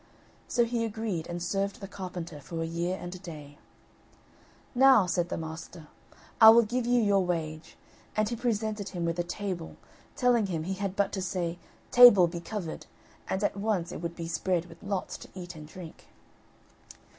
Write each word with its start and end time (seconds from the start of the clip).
So 0.47 0.65
he 0.65 0.83
agreed, 0.83 1.27
and 1.27 1.43
served 1.43 1.79
the 1.79 1.87
carpenter 1.87 2.39
for 2.39 2.63
a 2.63 2.65
year 2.65 2.97
and 2.99 3.13
a 3.13 3.19
day. 3.19 3.59
"Now," 4.73 5.05
said 5.05 5.29
the 5.29 5.37
master, 5.37 5.89
"I 6.41 6.49
will 6.49 6.63
give 6.63 6.87
you 6.87 6.99
your 6.99 7.23
wage;" 7.23 7.77
and 8.17 8.27
he 8.27 8.35
presented 8.35 8.89
him 8.89 9.05
with 9.05 9.19
a 9.19 9.23
table, 9.23 9.77
telling 10.15 10.47
him 10.47 10.63
he 10.63 10.73
had 10.73 10.95
but 10.95 11.11
to 11.11 11.21
say, 11.21 11.59
"Table, 11.91 12.25
be 12.25 12.39
covered," 12.41 12.87
and 13.29 13.43
at 13.43 13.55
once 13.55 13.91
it 13.91 14.01
would 14.01 14.15
be 14.15 14.27
spread 14.27 14.65
with 14.65 14.81
lots 14.81 15.19
to 15.19 15.27
eat 15.35 15.55
and 15.55 15.67
drink. 15.67 16.07